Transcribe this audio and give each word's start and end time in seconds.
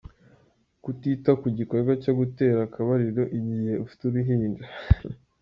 Kutita 0.83 1.31
ku 1.41 1.47
gikorwa 1.57 1.91
cyo 2.03 2.13
gutera 2.19 2.59
akabariro 2.67 3.23
igihe 3.37 3.73
ufite 3.83 4.01
uruhinja. 4.05 4.65